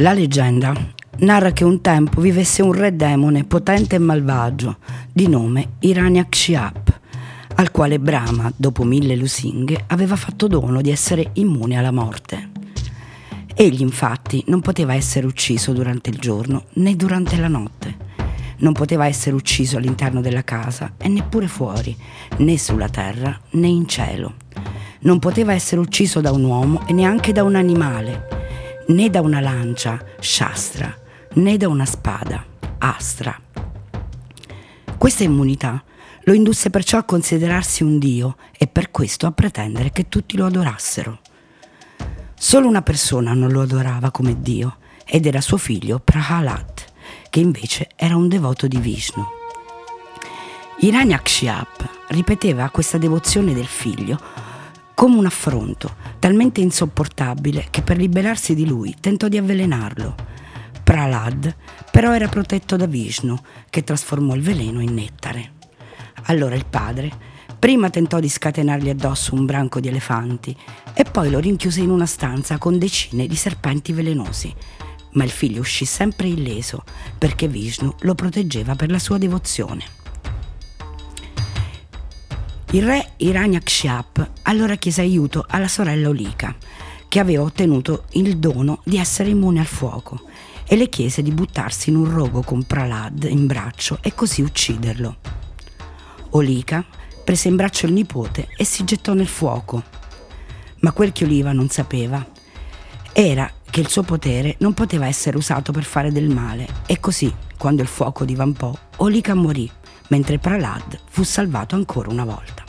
La 0.00 0.12
leggenda 0.12 0.74
narra 1.20 1.52
che 1.52 1.64
un 1.64 1.80
tempo 1.80 2.20
vivesse 2.20 2.60
un 2.60 2.72
re 2.72 2.94
demone 2.94 3.44
potente 3.44 3.96
e 3.96 3.98
malvagio 3.98 4.76
di 5.10 5.26
nome 5.26 5.76
Hiranyakshiap, 5.78 7.00
al 7.54 7.70
quale 7.70 7.98
Brahma, 7.98 8.52
dopo 8.54 8.84
mille 8.84 9.16
lusinghe, 9.16 9.84
aveva 9.86 10.16
fatto 10.16 10.48
dono 10.48 10.82
di 10.82 10.90
essere 10.90 11.30
immune 11.34 11.78
alla 11.78 11.92
morte. 11.92 12.50
Egli 13.54 13.80
infatti 13.80 14.44
non 14.48 14.60
poteva 14.60 14.92
essere 14.92 15.26
ucciso 15.26 15.72
durante 15.72 16.10
il 16.10 16.18
giorno 16.18 16.64
né 16.74 16.94
durante 16.94 17.38
la 17.38 17.48
notte. 17.48 17.96
Non 18.58 18.74
poteva 18.74 19.06
essere 19.06 19.34
ucciso 19.34 19.78
all'interno 19.78 20.20
della 20.20 20.44
casa 20.44 20.92
e 20.98 21.08
neppure 21.08 21.48
fuori, 21.48 21.96
né 22.38 22.58
sulla 22.58 22.90
terra 22.90 23.40
né 23.52 23.66
in 23.66 23.88
cielo. 23.88 24.34
Non 25.00 25.18
poteva 25.20 25.54
essere 25.54 25.80
ucciso 25.80 26.20
da 26.20 26.32
un 26.32 26.44
uomo 26.44 26.86
e 26.86 26.92
neanche 26.92 27.32
da 27.32 27.44
un 27.44 27.54
animale 27.54 28.44
né 28.88 29.10
da 29.10 29.20
una 29.20 29.40
lancia, 29.40 30.04
Shastra, 30.20 30.96
né 31.34 31.56
da 31.56 31.68
una 31.68 31.84
spada, 31.84 32.44
Astra. 32.78 33.40
Questa 34.96 35.24
immunità 35.24 35.82
lo 36.22 36.32
indusse 36.32 36.70
perciò 36.70 36.98
a 36.98 37.04
considerarsi 37.04 37.82
un 37.82 37.98
dio 37.98 38.36
e 38.56 38.66
per 38.66 38.90
questo 38.90 39.26
a 39.26 39.32
pretendere 39.32 39.90
che 39.90 40.08
tutti 40.08 40.36
lo 40.36 40.46
adorassero. 40.46 41.20
Solo 42.34 42.68
una 42.68 42.82
persona 42.82 43.32
non 43.32 43.50
lo 43.50 43.62
adorava 43.62 44.10
come 44.10 44.40
dio 44.40 44.78
ed 45.04 45.26
era 45.26 45.40
suo 45.40 45.56
figlio 45.56 46.00
Prahalad, 46.00 46.84
che 47.30 47.40
invece 47.40 47.88
era 47.96 48.16
un 48.16 48.28
devoto 48.28 48.66
di 48.66 48.78
Vishnu. 48.78 49.24
Hiranyakshiap 50.78 51.88
ripeteva 52.08 52.68
questa 52.70 52.98
devozione 52.98 53.54
del 53.54 53.66
figlio 53.66 54.20
come 54.94 55.16
un 55.16 55.26
affronto, 55.26 55.94
talmente 56.18 56.60
insopportabile 56.60 57.66
che 57.70 57.82
per 57.82 57.96
liberarsi 57.96 58.54
di 58.54 58.66
lui 58.66 58.94
tentò 59.00 59.28
di 59.28 59.36
avvelenarlo. 59.36 60.14
Pralad 60.82 61.54
però 61.90 62.12
era 62.12 62.28
protetto 62.28 62.76
da 62.76 62.86
Vishnu, 62.86 63.36
che 63.70 63.82
trasformò 63.82 64.34
il 64.34 64.42
veleno 64.42 64.80
in 64.80 64.94
nettare. 64.94 65.52
Allora 66.24 66.54
il 66.54 66.66
padre 66.66 67.10
prima 67.58 67.90
tentò 67.90 68.20
di 68.20 68.28
scatenargli 68.28 68.90
addosso 68.90 69.34
un 69.34 69.46
branco 69.46 69.80
di 69.80 69.88
elefanti 69.88 70.56
e 70.94 71.04
poi 71.04 71.30
lo 71.30 71.38
rinchiuse 71.38 71.80
in 71.80 71.90
una 71.90 72.06
stanza 72.06 72.58
con 72.58 72.78
decine 72.78 73.26
di 73.26 73.34
serpenti 73.34 73.92
velenosi. 73.92 74.54
Ma 75.12 75.24
il 75.24 75.30
figlio 75.30 75.60
uscì 75.60 75.84
sempre 75.84 76.28
illeso 76.28 76.84
perché 77.16 77.48
Vishnu 77.48 77.94
lo 78.00 78.14
proteggeva 78.14 78.76
per 78.76 78.90
la 78.90 78.98
sua 78.98 79.18
devozione. 79.18 79.84
Il 82.72 82.84
re 82.84 83.12
Hiranyakshiap 83.16 84.30
allora 84.42 84.74
chiese 84.74 85.00
aiuto 85.00 85.44
alla 85.48 85.68
sorella 85.68 86.08
Olika, 86.08 86.54
che 87.08 87.20
aveva 87.20 87.44
ottenuto 87.44 88.04
il 88.12 88.38
dono 88.38 88.80
di 88.84 88.98
essere 88.98 89.30
immune 89.30 89.60
al 89.60 89.66
fuoco, 89.66 90.22
e 90.66 90.74
le 90.74 90.88
chiese 90.88 91.22
di 91.22 91.30
buttarsi 91.30 91.90
in 91.90 91.96
un 91.96 92.10
rogo 92.10 92.42
con 92.42 92.64
Pralad 92.64 93.22
in 93.30 93.46
braccio 93.46 93.98
e 94.02 94.14
così 94.14 94.42
ucciderlo. 94.42 95.16
Olika 96.30 96.84
prese 97.24 97.46
in 97.46 97.54
braccio 97.54 97.86
il 97.86 97.92
nipote 97.92 98.48
e 98.56 98.64
si 98.64 98.82
gettò 98.82 99.14
nel 99.14 99.28
fuoco. 99.28 99.82
Ma 100.80 100.90
quel 100.90 101.12
che 101.12 101.24
Oliva 101.24 101.52
non 101.52 101.68
sapeva 101.68 102.24
era 103.12 103.50
che 103.70 103.80
il 103.80 103.88
suo 103.88 104.02
potere 104.02 104.56
non 104.58 104.74
poteva 104.74 105.06
essere 105.06 105.36
usato 105.36 105.70
per 105.70 105.84
fare 105.84 106.10
del 106.10 106.28
male 106.28 106.66
e 106.86 106.98
così, 106.98 107.32
quando 107.56 107.80
il 107.82 107.88
fuoco 107.88 108.24
divampò, 108.24 108.76
Olika 108.96 109.34
morì 109.34 109.70
mentre 110.08 110.38
Pralad 110.38 110.98
fu 111.08 111.22
salvato 111.22 111.74
ancora 111.74 112.10
una 112.10 112.24
volta. 112.24 112.64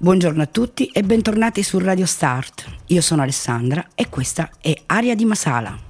Buongiorno 0.00 0.42
a 0.42 0.46
tutti 0.46 0.86
e 0.86 1.02
bentornati 1.02 1.62
su 1.64 1.78
Radio 1.78 2.06
Start. 2.06 2.66
Io 2.86 3.00
sono 3.00 3.22
Alessandra 3.22 3.84
e 3.94 4.08
questa 4.08 4.48
è 4.60 4.72
Aria 4.86 5.16
di 5.16 5.24
Masala. 5.24 5.87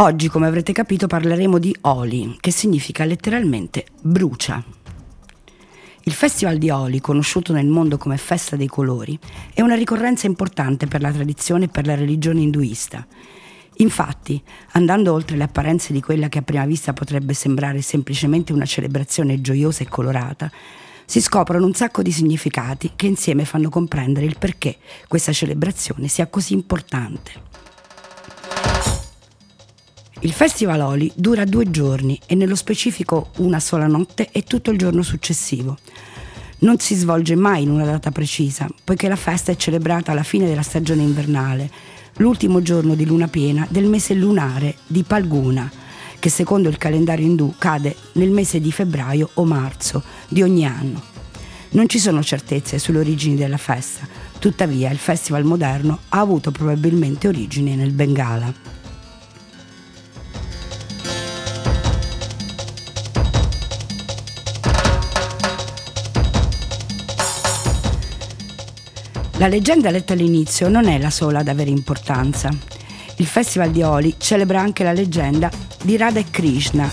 Oggi, 0.00 0.28
come 0.28 0.46
avrete 0.46 0.72
capito, 0.72 1.08
parleremo 1.08 1.58
di 1.58 1.74
Oli, 1.80 2.36
che 2.38 2.52
significa 2.52 3.04
letteralmente 3.04 3.84
brucia. 4.00 4.62
Il 6.04 6.12
Festival 6.12 6.56
di 6.56 6.70
Oli, 6.70 7.00
conosciuto 7.00 7.52
nel 7.52 7.66
mondo 7.66 7.96
come 7.96 8.16
Festa 8.16 8.54
dei 8.54 8.68
Colori, 8.68 9.18
è 9.52 9.60
una 9.60 9.74
ricorrenza 9.74 10.28
importante 10.28 10.86
per 10.86 11.00
la 11.00 11.10
tradizione 11.10 11.64
e 11.64 11.68
per 11.68 11.84
la 11.84 11.96
religione 11.96 12.42
induista. 12.42 13.04
Infatti, 13.78 14.40
andando 14.74 15.12
oltre 15.12 15.36
le 15.36 15.42
apparenze 15.42 15.92
di 15.92 16.00
quella 16.00 16.28
che 16.28 16.38
a 16.38 16.42
prima 16.42 16.64
vista 16.64 16.92
potrebbe 16.92 17.34
sembrare 17.34 17.82
semplicemente 17.82 18.52
una 18.52 18.66
celebrazione 18.66 19.40
gioiosa 19.40 19.82
e 19.82 19.88
colorata, 19.88 20.48
si 21.06 21.20
scoprono 21.20 21.66
un 21.66 21.74
sacco 21.74 22.02
di 22.02 22.12
significati 22.12 22.92
che 22.94 23.06
insieme 23.08 23.44
fanno 23.44 23.68
comprendere 23.68 24.26
il 24.26 24.38
perché 24.38 24.76
questa 25.08 25.32
celebrazione 25.32 26.06
sia 26.06 26.28
così 26.28 26.52
importante. 26.52 27.47
Il 30.22 30.32
Festival 30.32 30.80
Oli 30.80 31.12
dura 31.14 31.44
due 31.44 31.70
giorni 31.70 32.18
e 32.26 32.34
nello 32.34 32.56
specifico 32.56 33.30
una 33.36 33.60
sola 33.60 33.86
notte 33.86 34.28
e 34.32 34.42
tutto 34.42 34.72
il 34.72 34.78
giorno 34.78 35.02
successivo. 35.02 35.78
Non 36.60 36.80
si 36.80 36.96
svolge 36.96 37.36
mai 37.36 37.62
in 37.62 37.70
una 37.70 37.84
data 37.84 38.10
precisa, 38.10 38.66
poiché 38.82 39.06
la 39.06 39.14
festa 39.14 39.52
è 39.52 39.56
celebrata 39.56 40.10
alla 40.10 40.24
fine 40.24 40.46
della 40.46 40.62
stagione 40.62 41.02
invernale, 41.02 41.70
l'ultimo 42.16 42.62
giorno 42.62 42.96
di 42.96 43.06
luna 43.06 43.28
piena 43.28 43.64
del 43.70 43.84
mese 43.84 44.14
lunare 44.14 44.78
di 44.88 45.04
Palguna, 45.04 45.70
che 46.18 46.30
secondo 46.30 46.68
il 46.68 46.78
calendario 46.78 47.24
indù 47.24 47.54
cade 47.56 47.94
nel 48.14 48.30
mese 48.30 48.60
di 48.60 48.72
febbraio 48.72 49.30
o 49.34 49.44
marzo 49.44 50.02
di 50.26 50.42
ogni 50.42 50.66
anno. 50.66 51.00
Non 51.70 51.88
ci 51.88 52.00
sono 52.00 52.24
certezze 52.24 52.80
sulle 52.80 52.98
origini 52.98 53.36
della 53.36 53.56
festa, 53.56 54.04
tuttavia 54.40 54.90
il 54.90 54.98
festival 54.98 55.44
moderno 55.44 56.00
ha 56.08 56.18
avuto 56.18 56.50
probabilmente 56.50 57.28
origine 57.28 57.76
nel 57.76 57.92
Bengala. 57.92 58.77
La 69.38 69.46
leggenda 69.46 69.90
letta 69.90 70.14
all'inizio 70.14 70.68
non 70.68 70.86
è 70.86 70.98
la 70.98 71.10
sola 71.10 71.38
ad 71.38 71.48
avere 71.48 71.70
importanza. 71.70 72.50
Il 73.18 73.26
Festival 73.26 73.70
di 73.70 73.82
Oli 73.82 74.16
celebra 74.18 74.60
anche 74.60 74.82
la 74.82 74.92
leggenda 74.92 75.48
di 75.80 75.96
Radha 75.96 76.18
e 76.18 76.24
Krishna 76.28 76.90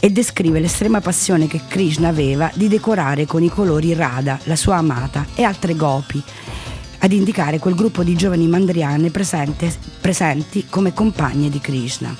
e 0.00 0.10
descrive 0.10 0.58
l'estrema 0.58 1.00
passione 1.00 1.46
che 1.46 1.60
Krishna 1.68 2.08
aveva 2.08 2.50
di 2.54 2.66
decorare 2.66 3.24
con 3.24 3.44
i 3.44 3.48
colori 3.48 3.94
Radha, 3.94 4.36
la 4.44 4.56
sua 4.56 4.78
amata, 4.78 5.24
e 5.36 5.44
altre 5.44 5.76
gopi, 5.76 6.20
ad 6.98 7.12
indicare 7.12 7.60
quel 7.60 7.76
gruppo 7.76 8.02
di 8.02 8.16
giovani 8.16 8.48
mandriane 8.48 9.10
presente, 9.10 9.72
presenti 10.00 10.66
come 10.68 10.92
compagne 10.92 11.48
di 11.50 11.60
Krishna. 11.60 12.12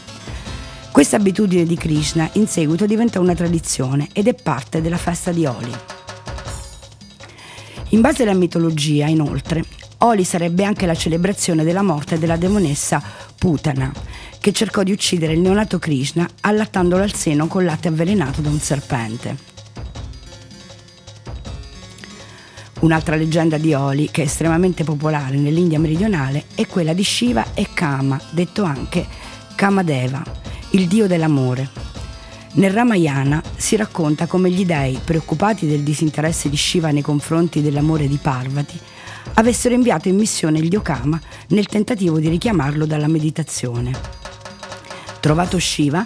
Questa 0.93 1.17
abitudine 1.17 1.65
di 1.65 1.75
Krishna 1.75 2.31
in 2.35 2.47
seguito 2.47 2.87
diventa 2.87 3.19
una 3.19 3.35
tradizione 3.35 4.11
ed 4.13 4.29
è 4.29 4.35
parte 4.35 4.81
della 4.81 4.97
festa 4.97 5.33
di 5.33 5.45
Oli. 5.45 6.00
In 7.93 8.01
base 8.01 8.23
alla 8.23 8.35
mitologia, 8.35 9.07
inoltre, 9.07 9.65
Oli 9.99 10.23
sarebbe 10.23 10.63
anche 10.63 10.87
la 10.87 10.95
celebrazione 10.95 11.65
della 11.65 11.83
morte 11.83 12.21
della 12.21 12.37
demonessa 12.37 13.03
Putana, 13.37 13.93
che 14.39 14.53
cercò 14.53 14.85
di 14.85 14.93
uccidere 14.93 15.33
il 15.33 15.41
neonato 15.41 15.81
Krishna 15.81 16.29
allattandolo 16.43 17.03
al 17.03 17.13
seno 17.13 17.49
con 17.49 17.65
latte 17.65 17.89
avvelenato 17.89 18.43
da 18.43 18.49
un 18.49 18.61
serpente. 18.61 19.37
Un'altra 22.81 23.17
leggenda 23.17 23.59
di 23.59 23.75
Oli, 23.75 24.09
che 24.11 24.23
è 24.23 24.27
estremamente 24.27 24.85
popolare 24.85 25.37
nell'India 25.37 25.81
meridionale, 25.81 26.45
è 26.55 26.67
quella 26.69 26.93
di 26.93 27.03
Shiva 27.03 27.55
e 27.55 27.67
Kama, 27.75 28.21
detto 28.31 28.63
anche 28.63 29.05
Kamadeva, 29.57 30.23
il 30.71 30.87
dio 30.87 31.09
dell'amore. 31.09 31.90
Nel 32.53 32.73
Ramayana 32.73 33.41
si 33.57 33.77
racconta 33.77 34.27
come 34.27 34.51
gli 34.51 34.67
dei, 34.67 34.99
preoccupati 35.05 35.69
del 35.69 35.83
disinteresse 35.83 36.49
di 36.49 36.57
Shiva 36.57 36.91
nei 36.91 37.01
confronti 37.01 37.63
dell'amore 37.63 38.09
di 38.09 38.19
Parvati, 38.21 38.79
avessero 39.35 39.75
inviato 39.75 40.09
in 40.09 40.17
missione 40.17 40.59
il 40.59 40.69
dio 40.69 40.83
Kama 40.83 41.21
nel 41.49 41.67
tentativo 41.67 42.19
di 42.19 42.29
richiamarlo 42.29 42.87
dalla 42.87 43.07
meditazione. 43.07 43.93
Trovato 45.21 45.61
Shiva, 45.61 46.05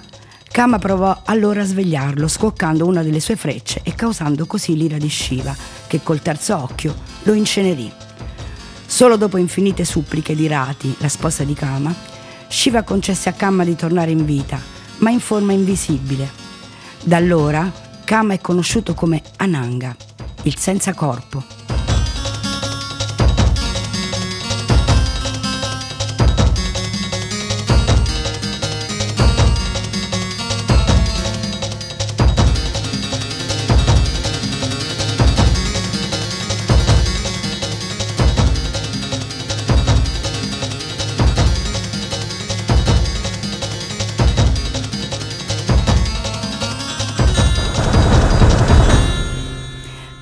Kama 0.50 0.78
provò 0.78 1.22
allora 1.24 1.62
a 1.62 1.64
svegliarlo, 1.64 2.28
scoccando 2.28 2.86
una 2.86 3.02
delle 3.02 3.20
sue 3.20 3.36
frecce 3.36 3.80
e 3.82 3.94
causando 3.94 4.44
così 4.44 4.76
l'ira 4.76 4.98
di 4.98 5.08
Shiva, 5.08 5.56
che 5.86 6.02
col 6.02 6.20
terzo 6.20 6.56
occhio 6.58 6.94
lo 7.22 7.32
incenerì. 7.32 7.90
Solo 8.84 9.16
dopo 9.16 9.38
infinite 9.38 9.84
suppliche 9.86 10.36
di 10.36 10.46
Rati, 10.46 10.94
la 10.98 11.08
sposa 11.08 11.42
di 11.42 11.54
Kama, 11.54 11.92
Shiva 12.48 12.82
concesse 12.82 13.30
a 13.30 13.32
Kama 13.32 13.64
di 13.64 13.74
tornare 13.74 14.10
in 14.10 14.26
vita, 14.26 14.73
ma 14.98 15.10
in 15.10 15.20
forma 15.20 15.52
invisibile. 15.52 16.28
Da 17.02 17.16
allora 17.16 17.70
Kama 18.04 18.34
è 18.34 18.40
conosciuto 18.40 18.94
come 18.94 19.22
Ananga, 19.36 19.96
il 20.42 20.58
senza 20.58 20.92
corpo. 20.92 21.53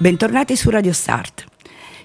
Bentornati 0.03 0.57
su 0.57 0.69
Radio 0.69 0.93
Start. 0.93 1.45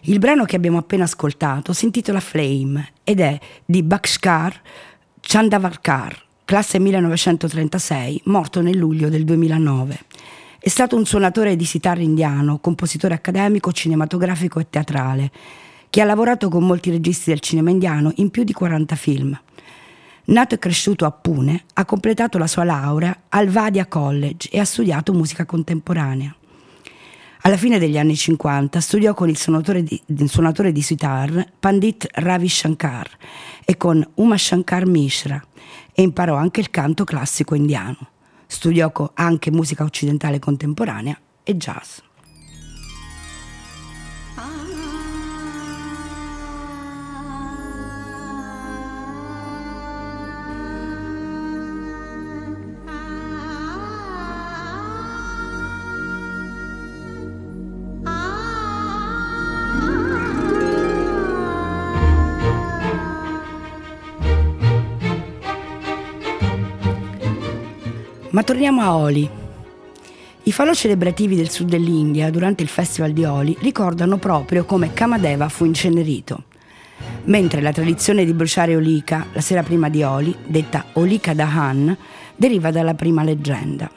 Il 0.01 0.19
brano 0.19 0.45
che 0.45 0.55
abbiamo 0.55 0.77
appena 0.77 1.05
ascoltato 1.05 1.73
si 1.73 1.85
intitola 1.85 2.19
Flame 2.19 2.91
ed 3.03 3.19
è 3.19 3.39
di 3.65 3.81
Bhaskar 3.81 4.61
Chandavarkar, 5.19 6.23
classe 6.45 6.77
1936, 6.77 8.21
morto 8.25 8.61
nel 8.61 8.77
luglio 8.77 9.09
del 9.09 9.23
2009. 9.23 9.99
È 10.59 10.69
stato 10.69 10.95
un 10.95 11.07
suonatore 11.07 11.55
di 11.55 11.65
sitar 11.65 11.97
indiano, 11.97 12.59
compositore 12.59 13.15
accademico, 13.15 13.71
cinematografico 13.71 14.59
e 14.59 14.67
teatrale, 14.69 15.31
che 15.89 16.00
ha 16.00 16.05
lavorato 16.05 16.50
con 16.50 16.67
molti 16.67 16.91
registi 16.91 17.31
del 17.31 17.39
cinema 17.39 17.71
indiano 17.71 18.11
in 18.17 18.29
più 18.29 18.43
di 18.43 18.53
40 18.53 18.95
film. 18.95 19.41
Nato 20.25 20.53
e 20.53 20.59
cresciuto 20.59 21.05
a 21.05 21.11
Pune, 21.11 21.63
ha 21.73 21.83
completato 21.85 22.38
la 22.38 22.45
sua 22.45 22.63
laurea 22.63 23.23
al 23.29 23.47
Vadia 23.47 23.88
College 23.88 24.50
e 24.51 24.59
ha 24.59 24.65
studiato 24.65 25.13
musica 25.13 25.45
contemporanea. 25.45 26.35
Alla 27.47 27.55
fine 27.55 27.79
degli 27.79 27.97
anni 27.97 28.17
50 28.17 28.81
studiò 28.81 29.13
con 29.13 29.29
il 29.29 29.38
suonatore 29.38 29.81
di, 29.81 29.97
il 30.07 30.29
suonatore 30.29 30.73
di 30.73 30.81
sitar 30.81 31.53
Pandit 31.57 32.05
Ravi 32.15 32.49
Shankar 32.49 33.09
e 33.63 33.77
con 33.77 34.05
Uma 34.15 34.38
Shankar 34.38 34.85
Mishra 34.85 35.41
e 35.93 36.01
imparò 36.01 36.36
anche 36.36 36.60
il 36.60 36.69
canto 36.69 37.05
classico 37.05 37.55
indiano. 37.55 38.10
Studiò 38.48 38.91
anche 39.13 39.50
musica 39.50 39.86
occidentale 39.86 40.39
contemporanea 40.39 41.17
e 41.41 41.55
jazz. 41.55 42.00
Ma 68.38 68.44
torniamo 68.44 68.82
a 68.84 68.96
Oli. 68.96 69.27
I 70.44 70.51
falò 70.51 70.72
celebrativi 70.72 71.36
del 71.36 71.50
sud 71.50 71.70
dell'India 71.70 72.29
durante 72.29 72.62
il 72.62 72.70
festival 72.70 73.12
di 73.12 73.24
Oli 73.24 73.58
ricordano 73.62 74.17
proprio 74.17 74.63
come 74.63 74.94
Kamadeva 74.94 75.50
fu 75.50 75.65
incenerito, 75.65 76.44
mentre 77.24 77.62
la 77.62 77.72
tradizione 77.72 78.25
di 78.25 78.34
bruciare 78.34 78.75
Olika 78.75 79.25
la 79.34 79.41
sera 79.41 79.63
prima 79.63 79.89
di 79.89 80.03
Oli, 80.03 80.36
detta 80.46 80.86
Olika 80.94 81.34
Dahan, 81.34 81.98
deriva 82.36 82.70
dalla 82.70 82.94
prima 82.94 83.24
leggenda. 83.24 83.89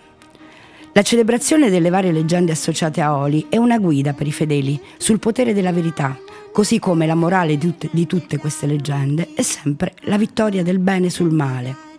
La 0.94 1.02
celebrazione 1.02 1.68
delle 1.68 1.90
varie 1.90 2.10
leggende 2.10 2.52
associate 2.52 3.02
a 3.02 3.14
Oli 3.14 3.44
è 3.50 3.58
una 3.58 3.76
guida 3.76 4.14
per 4.14 4.26
i 4.26 4.32
fedeli 4.32 4.80
sul 4.96 5.18
potere 5.18 5.52
della 5.52 5.70
verità, 5.70 6.16
così 6.50 6.78
come 6.78 7.04
la 7.04 7.14
morale 7.14 7.58
di 7.58 8.06
tutte, 8.06 8.38
queste 8.38 8.66
leggende 8.66 9.34
è 9.34 9.42
sempre 9.42 9.92
la 10.04 10.16
vittoria 10.16 10.62
del 10.62 10.78
bene 10.78 11.10
sul 11.10 11.30
male. 11.30 11.89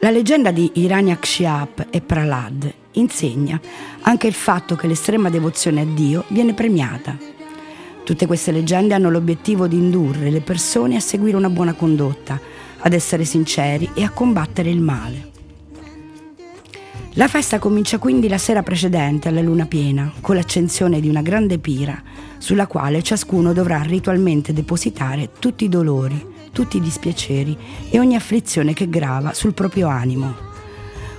La 0.00 0.10
leggenda 0.10 0.52
di 0.52 0.70
Hiranyakshiap 0.74 1.88
e 1.90 2.00
Pralad 2.00 2.72
insegna 2.92 3.60
anche 4.02 4.28
il 4.28 4.32
fatto 4.32 4.76
che 4.76 4.86
l'estrema 4.86 5.28
devozione 5.28 5.80
a 5.80 5.84
Dio 5.84 6.22
viene 6.28 6.54
premiata. 6.54 7.16
Tutte 8.04 8.26
queste 8.26 8.52
leggende 8.52 8.94
hanno 8.94 9.10
l'obiettivo 9.10 9.66
di 9.66 9.76
indurre 9.76 10.30
le 10.30 10.40
persone 10.40 10.94
a 10.94 11.00
seguire 11.00 11.36
una 11.36 11.50
buona 11.50 11.72
condotta, 11.74 12.40
ad 12.78 12.92
essere 12.92 13.24
sinceri 13.24 13.90
e 13.94 14.04
a 14.04 14.10
combattere 14.10 14.70
il 14.70 14.80
male. 14.80 15.30
La 17.14 17.26
festa 17.26 17.58
comincia 17.58 17.98
quindi 17.98 18.28
la 18.28 18.38
sera 18.38 18.62
precedente 18.62 19.26
alla 19.26 19.42
luna 19.42 19.66
piena, 19.66 20.12
con 20.20 20.36
l'accensione 20.36 21.00
di 21.00 21.08
una 21.08 21.22
grande 21.22 21.58
pira, 21.58 22.00
sulla 22.38 22.68
quale 22.68 23.02
ciascuno 23.02 23.52
dovrà 23.52 23.82
ritualmente 23.82 24.52
depositare 24.52 25.30
tutti 25.40 25.64
i 25.64 25.68
dolori, 25.68 26.36
tutti 26.58 26.78
i 26.78 26.80
dispiaceri 26.80 27.56
e 27.88 28.00
ogni 28.00 28.16
afflizione 28.16 28.72
che 28.72 28.88
grava 28.88 29.32
sul 29.32 29.54
proprio 29.54 29.86
animo. 29.86 30.34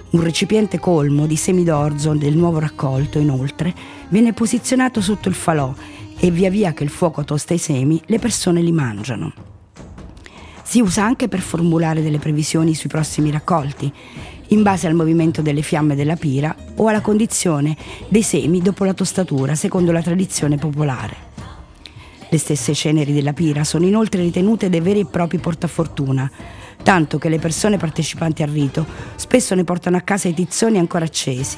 Un 0.10 0.22
recipiente 0.22 0.79
colmo 0.79 1.27
di 1.27 1.38
semi 1.38 1.63
d'orzo 1.63 2.13
del 2.13 2.36
nuovo 2.36 2.60
raccolto, 2.60 3.19
inoltre, 3.19 3.74
viene 4.10 4.34
posizionato 4.34 5.00
sotto 5.00 5.29
il 5.29 5.36
falò 5.36 5.74
e 6.19 6.29
via 6.29 6.50
via 6.50 6.74
che 6.74 6.84
il 6.84 6.89
fuoco 6.89 7.24
tosta 7.24 7.53
i 7.53 7.58
semi, 7.58 8.01
le 8.08 8.19
persone 8.19 8.62
li 8.62 8.74
mangiano. 8.74 9.31
Si 10.62 10.81
usa 10.81 11.05
anche 11.05 11.29
per 11.29 11.39
formulare 11.39 12.01
delle 12.01 12.19
previsioni 12.19 12.75
sui 12.75 12.89
prossimi 12.89 13.31
raccolti, 13.31 13.89
in 14.48 14.62
base 14.62 14.88
al 14.88 14.93
movimento 14.93 15.41
delle 15.41 15.62
fiamme 15.62 15.96
della 15.96 16.17
pira 16.17 16.53
o 16.75 16.88
alla 16.89 17.00
condizione 17.00 17.77
dei 18.10 18.24
semi 18.24 18.62
dopo 18.62 18.84
la 18.84 18.93
tostatura, 18.93 19.55
secondo 19.55 19.93
la 19.93 20.01
tradizione 20.01 20.58
popolare. 20.58 21.28
Le 22.31 22.38
stesse 22.38 22.75
ceneri 22.75 23.12
della 23.12 23.33
pira 23.33 23.63
sono 23.63 23.86
inoltre 23.86 24.21
ritenute 24.21 24.69
dei 24.69 24.81
veri 24.81 25.00
e 25.00 25.05
propri 25.05 25.39
portafortuna, 25.39 26.29
tanto 26.83 27.17
che 27.17 27.27
le 27.27 27.39
persone 27.39 27.77
partecipanti 27.77 28.43
al 28.43 28.50
rito 28.50 28.86
spesso 29.15 29.55
ne 29.55 29.63
portano 29.63 29.98
a 29.98 30.01
casa 30.01 30.27
i 30.27 30.33
tizzoni 30.33 30.77
ancora 30.77 31.05
accesi 31.05 31.57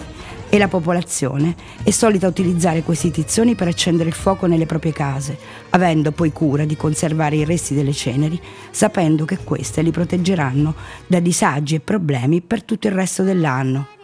e 0.50 0.58
la 0.58 0.68
popolazione 0.68 1.56
è 1.84 1.92
solita 1.92 2.28
utilizzare 2.28 2.84
questi 2.84 3.12
tizzoni 3.12 3.56
per 3.56 3.68
accendere 3.68 4.10
il 4.10 4.16
fuoco 4.16 4.48
nelle 4.48 4.66
proprie 4.66 4.94
case, 4.94 5.38
avendo 5.70 6.12
poi 6.12 6.32
cura 6.32 6.66
di 6.66 6.75
conservare 6.75 7.38
i 7.38 7.46
resti 7.46 7.74
delle 7.74 7.94
ceneri, 7.94 8.40
sapendo 8.70 9.25
che 9.25 9.38
queste 9.44 9.82
li 9.82 9.92
proteggeranno 9.92 10.75
da 11.08 11.20
disagi 11.20 11.75
e 11.75 11.80
problemi 11.80 12.42
per 12.42 12.63
tutto 12.63 12.88
il 12.88 12.94
resto 12.94 13.24
dell'anno. 13.24 14.00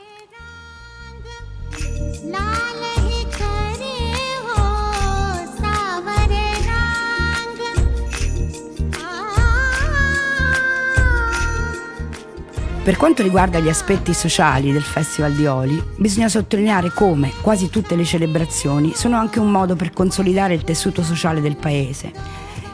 Per 12.88 12.96
quanto 12.96 13.22
riguarda 13.22 13.60
gli 13.60 13.68
aspetti 13.68 14.14
sociali 14.14 14.72
del 14.72 14.82
Festival 14.82 15.34
di 15.34 15.46
Oli, 15.46 15.84
bisogna 15.98 16.30
sottolineare 16.30 16.90
come 16.90 17.34
quasi 17.42 17.70
tutte 17.70 17.98
le 17.98 18.06
celebrazioni 18.06 18.94
sono 18.94 19.18
anche 19.18 19.42
un 19.42 19.52
modo 19.52 19.76
per 19.76 19.92
consolidare 19.92 20.54
il 20.54 20.64
tessuto 20.64 21.04
sociale 21.04 21.42
del 21.42 21.58
paese. 21.58 22.14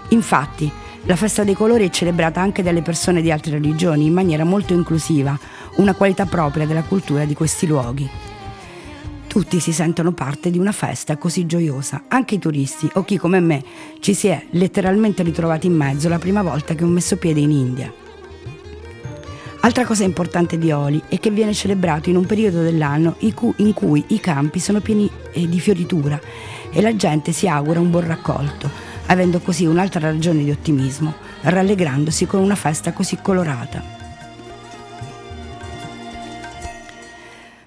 Infatti, 0.09 0.71
la 1.05 1.15
festa 1.15 1.43
dei 1.43 1.55
colori 1.55 1.87
è 1.87 1.89
celebrata 1.89 2.39
anche 2.39 2.61
dalle 2.61 2.83
persone 2.83 3.23
di 3.23 3.31
altre 3.31 3.53
religioni 3.53 4.05
in 4.05 4.13
maniera 4.13 4.43
molto 4.43 4.73
inclusiva, 4.73 5.35
una 5.77 5.95
qualità 5.95 6.27
propria 6.27 6.67
della 6.67 6.83
cultura 6.83 7.25
di 7.25 7.33
questi 7.33 7.65
luoghi. 7.65 8.07
tutti 9.25 9.59
si 9.59 9.73
sentono 9.73 10.11
parte 10.11 10.51
di 10.51 10.59
una 10.59 10.71
festa 10.71 11.17
così 11.17 11.47
gioiosa, 11.47 12.03
anche 12.07 12.35
i 12.35 12.39
turisti 12.39 12.87
o 12.93 13.03
chi 13.03 13.17
come 13.17 13.39
me 13.39 13.63
ci 13.99 14.13
si 14.13 14.27
è 14.27 14.45
letteralmente 14.51 15.23
ritrovati 15.23 15.65
in 15.65 15.73
mezzo 15.73 16.07
la 16.07 16.19
prima 16.19 16.43
volta 16.43 16.75
che 16.75 16.83
ho 16.83 16.87
messo 16.87 17.17
piede 17.17 17.39
in 17.39 17.49
India. 17.49 18.02
Altra 19.65 19.85
cosa 19.85 20.03
importante 20.03 20.57
di 20.57 20.73
Oli 20.73 21.01
è 21.07 21.19
che 21.19 21.31
viene 21.31 21.53
celebrato 21.53 22.09
in 22.09 22.17
un 22.17 22.25
periodo 22.25 22.61
dell'anno 22.61 23.15
in 23.19 23.73
cui 23.73 24.03
i 24.07 24.19
campi 24.19 24.59
sono 24.59 24.81
pieni 24.81 25.09
eh, 25.31 25.47
di 25.47 25.57
fioritura 25.57 26.19
e 26.69 26.81
la 26.81 26.93
gente 26.97 27.31
si 27.31 27.47
augura 27.47 27.79
un 27.79 27.89
buon 27.89 28.05
raccolto, 28.05 28.69
avendo 29.05 29.39
così 29.39 29.65
un'altra 29.65 30.01
ragione 30.01 30.43
di 30.43 30.51
ottimismo, 30.51 31.13
rallegrandosi 31.43 32.25
con 32.25 32.41
una 32.41 32.55
festa 32.55 32.91
così 32.91 33.17
colorata. 33.21 33.81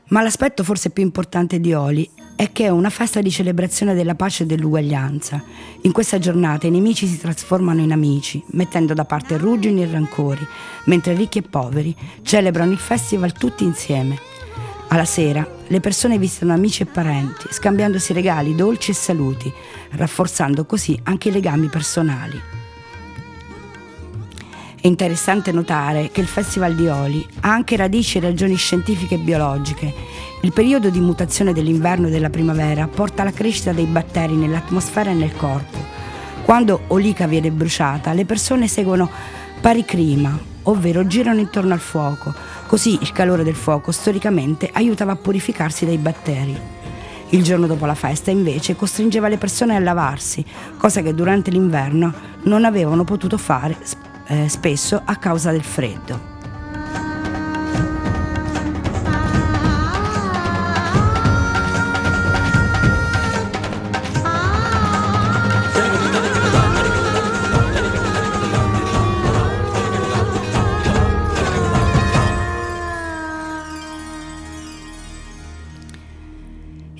Ma 0.08 0.20
l'aspetto 0.20 0.64
forse 0.64 0.90
più 0.90 1.02
importante 1.02 1.58
di 1.60 1.72
Oli 1.72 2.10
è 2.36 2.52
che 2.52 2.64
è 2.64 2.68
una 2.68 2.90
festa 2.90 3.22
di 3.22 3.30
celebrazione 3.30 3.94
della 3.94 4.14
pace 4.14 4.42
e 4.42 4.46
dell'uguaglianza. 4.46 5.42
In 5.82 5.92
questa 5.92 6.18
giornata 6.18 6.66
i 6.66 6.70
nemici 6.70 7.06
si 7.06 7.18
trasformano 7.18 7.80
in 7.80 7.92
amici, 7.92 8.42
mettendo 8.48 8.92
da 8.92 9.06
parte 9.06 9.38
ruggini 9.38 9.82
e 9.82 9.90
rancori, 9.90 10.46
mentre 10.84 11.14
ricchi 11.14 11.38
e 11.38 11.42
poveri 11.42 11.96
celebrano 12.22 12.72
il 12.72 12.78
festival 12.78 13.32
tutti 13.32 13.64
insieme. 13.64 14.18
Alla 14.88 15.06
sera 15.06 15.48
le 15.66 15.80
persone 15.80 16.18
visitano 16.18 16.52
amici 16.52 16.82
e 16.82 16.86
parenti, 16.86 17.48
scambiandosi 17.50 18.12
regali, 18.12 18.54
dolci 18.54 18.90
e 18.90 18.94
saluti, 18.94 19.52
rafforzando 19.92 20.66
così 20.66 20.98
anche 21.04 21.30
i 21.30 21.32
legami 21.32 21.68
personali. 21.68 22.65
È 24.78 24.86
interessante 24.86 25.52
notare 25.52 26.10
che 26.10 26.20
il 26.20 26.26
Festival 26.26 26.74
di 26.74 26.86
Oli 26.86 27.26
ha 27.40 27.50
anche 27.50 27.76
radici 27.76 28.18
e 28.18 28.20
ragioni 28.20 28.56
scientifiche 28.56 29.14
e 29.14 29.18
biologiche. 29.18 29.92
Il 30.42 30.52
periodo 30.52 30.90
di 30.90 31.00
mutazione 31.00 31.52
dell'inverno 31.52 32.06
e 32.06 32.10
della 32.10 32.30
primavera 32.30 32.86
porta 32.86 33.22
alla 33.22 33.32
crescita 33.32 33.72
dei 33.72 33.86
batteri 33.86 34.36
nell'atmosfera 34.36 35.10
e 35.10 35.14
nel 35.14 35.34
corpo. 35.34 35.78
Quando 36.42 36.82
Olica 36.88 37.26
viene 37.26 37.50
bruciata, 37.50 38.12
le 38.12 38.26
persone 38.26 38.68
seguono 38.68 39.10
paricrima, 39.60 40.38
ovvero 40.64 41.06
girano 41.06 41.40
intorno 41.40 41.72
al 41.72 41.80
fuoco. 41.80 42.32
Così 42.66 42.98
il 43.00 43.10
calore 43.12 43.42
del 43.42 43.56
fuoco 43.56 43.90
storicamente 43.90 44.70
aiutava 44.72 45.12
a 45.12 45.16
purificarsi 45.16 45.86
dai 45.86 45.98
batteri. 45.98 46.56
Il 47.30 47.42
giorno 47.42 47.66
dopo 47.66 47.86
la 47.86 47.94
festa 47.94 48.30
invece 48.30 48.76
costringeva 48.76 49.26
le 49.26 49.38
persone 49.38 49.74
a 49.74 49.80
lavarsi, 49.80 50.44
cosa 50.76 51.02
che 51.02 51.14
durante 51.14 51.50
l'inverno 51.50 52.12
non 52.42 52.64
avevano 52.64 53.02
potuto 53.02 53.36
fare 53.36 53.76
eh, 54.26 54.48
spesso 54.48 55.00
a 55.04 55.16
causa 55.16 55.50
del 55.50 55.62
freddo. 55.62 56.34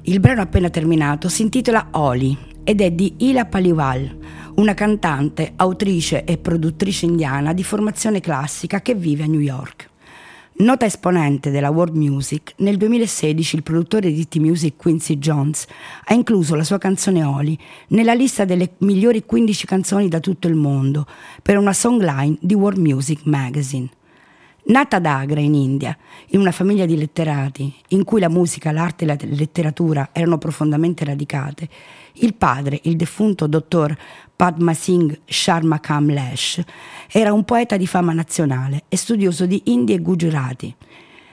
Il 0.09 0.21
brano 0.21 0.41
appena 0.41 0.71
terminato 0.71 1.29
si 1.29 1.43
intitola 1.43 1.89
Oli 1.91 2.55
ed 2.63 2.81
è 2.81 2.91
di 2.93 3.15
Ila 3.19 3.45
Paliwal, 3.45 4.17
una 4.57 4.75
cantante, 4.75 5.53
autrice 5.57 6.25
e 6.25 6.39
produttrice 6.39 7.05
indiana 7.05 7.53
di 7.53 7.63
formazione 7.63 8.21
classica 8.21 8.81
che 8.81 8.95
vive 8.95 9.25
a 9.25 9.27
New 9.27 9.41
York. 9.41 9.91
Nota 10.59 10.87
esponente 10.87 11.51
della 11.51 11.69
world 11.69 11.95
music, 11.95 12.55
nel 12.59 12.79
2016 12.79 13.57
il 13.57 13.63
produttore 13.63 14.11
di 14.11 14.27
T-Music 14.27 14.77
Quincy 14.77 15.19
Jones 15.19 15.67
ha 16.05 16.15
incluso 16.15 16.55
la 16.55 16.65
sua 16.65 16.79
canzone 16.79 17.23
Oli 17.23 17.59
nella 17.89 18.15
lista 18.15 18.47
delle 18.47 18.73
migliori 18.79 19.23
15 19.23 19.67
canzoni 19.67 20.09
da 20.09 20.21
tutto 20.21 20.49
il 20.49 20.55
mondo 20.55 21.07
per 21.43 21.59
una 21.59 21.75
songline 21.75 22.39
di 22.41 22.55
World 22.55 22.79
Music 22.79 23.21
Magazine. 23.25 23.91
Nata 24.69 24.97
ad 24.97 25.07
Agra, 25.07 25.39
in 25.39 25.55
India, 25.55 25.97
in 26.31 26.41
una 26.41 26.51
famiglia 26.51 26.87
di 26.87 26.97
letterati, 26.97 27.73
in 27.91 28.03
cui 28.03 28.19
la 28.19 28.29
musica, 28.29 28.73
l'arte 28.73 29.05
e 29.05 29.07
la 29.07 29.17
letteratura 29.21 30.09
erano 30.13 30.39
profondamente 30.39 31.05
radicate, 31.05 31.69
il 32.15 32.35
padre, 32.35 32.81
il 32.83 32.97
defunto 32.97 33.47
dottor 33.47 33.97
Padma 34.35 34.75
Singh 34.75 35.21
Sharma 35.25 35.79
Kamlesh, 35.79 36.65
era 37.13 37.33
un 37.33 37.45
poeta 37.45 37.77
di 37.77 37.87
fama 37.87 38.13
nazionale 38.13 38.83
e 38.89 38.97
studioso 38.97 39.47
di 39.47 39.63
India 39.67 39.95
e 39.95 40.01
Gujarati. 40.01 40.75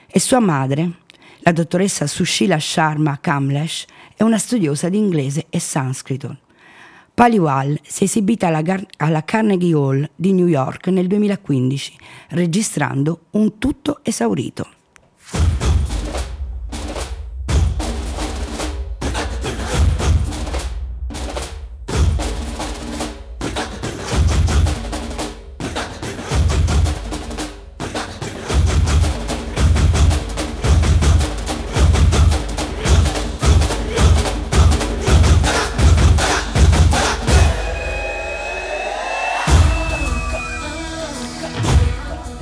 E 0.06 0.20
sua 0.20 0.38
madre, 0.38 0.98
la 1.38 1.50
dottoressa 1.50 2.06
Sushila 2.06 2.60
Sharma 2.60 3.18
Kamlesh, 3.20 3.86
è 4.14 4.22
una 4.22 4.38
studiosa 4.38 4.88
di 4.88 4.98
inglese 4.98 5.46
e 5.50 5.58
sanscrito. 5.58 6.38
Paliwal 7.14 7.78
si 7.84 8.02
è 8.02 8.06
esibita 8.06 8.48
alla, 8.48 8.60
Gar- 8.60 8.86
alla, 8.96 9.22
Carnegie 9.22 9.72
Hall 9.72 10.10
di 10.16 10.32
New 10.32 10.48
York 10.48 10.88
nel 10.88 11.06
2015, 11.06 11.96
registrando 12.30 13.26
un 13.30 13.56
tutto 13.58 14.00
esaurito. 14.02 14.66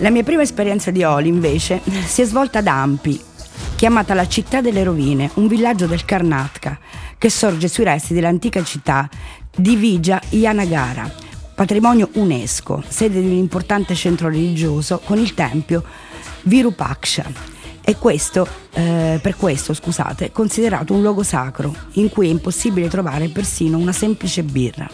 La 0.02 0.10
mia 0.10 0.24
prima 0.24 0.42
esperienza 0.42 0.90
di 0.90 1.04
Oli, 1.04 1.28
invece, 1.28 1.80
si 2.06 2.22
è 2.22 2.24
svolta 2.24 2.58
ad 2.58 2.66
Ampi, 2.66 3.20
chiamata 3.76 4.14
la 4.14 4.26
città 4.26 4.60
delle 4.60 4.82
rovine, 4.82 5.30
un 5.34 5.46
villaggio 5.46 5.86
del 5.86 6.04
Karnataka 6.04 6.76
che 7.16 7.30
sorge 7.30 7.68
sui 7.68 7.84
resti 7.84 8.12
dell'antica 8.12 8.64
città 8.64 9.08
di 9.54 9.76
Vija 9.76 10.20
Yanagara, 10.30 11.08
patrimonio 11.54 12.08
UNESCO, 12.14 12.82
sede 12.88 13.20
di 13.20 13.28
un 13.28 13.36
importante 13.36 13.94
centro 13.94 14.28
religioso 14.28 14.98
con 15.04 15.18
il 15.18 15.34
tempio 15.34 15.84
Virupaksha. 16.42 17.24
E 17.80 17.96
questo, 17.96 18.44
eh, 18.72 19.20
per 19.22 19.36
questo, 19.36 19.72
scusate, 19.72 20.26
è 20.26 20.32
considerato 20.32 20.94
un 20.94 21.02
luogo 21.02 21.22
sacro 21.22 21.72
in 21.92 22.08
cui 22.08 22.26
è 22.26 22.30
impossibile 22.30 22.88
trovare 22.88 23.28
persino 23.28 23.78
una 23.78 23.92
semplice 23.92 24.42
birra. 24.42 24.90